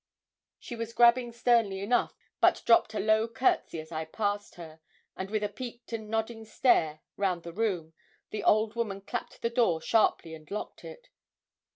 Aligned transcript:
She 0.57 0.75
was 0.75 0.93
gabbling 0.93 1.31
sternly 1.31 1.79
enough, 1.79 2.15
but 2.39 2.63
dropped 2.65 2.95
a 2.95 2.99
low 2.99 3.27
courtesy 3.27 3.79
as 3.79 3.91
I 3.91 4.05
passed 4.05 4.55
her, 4.55 4.79
and 5.15 5.29
with 5.29 5.43
a 5.43 5.47
peaked 5.47 5.93
and 5.93 6.09
nodding 6.09 6.43
stare 6.43 7.01
round 7.17 7.43
the 7.43 7.53
room, 7.53 7.93
the 8.31 8.43
old 8.43 8.73
woman 8.75 9.01
clapped 9.01 9.43
the 9.43 9.51
door 9.51 9.79
sharply, 9.79 10.33
and 10.33 10.49
locked 10.49 10.83
it. 10.83 11.09